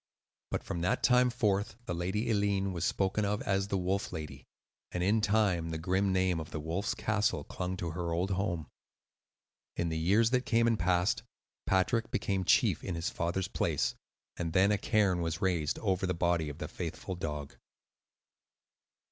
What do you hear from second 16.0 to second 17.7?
the body of the faithful dog.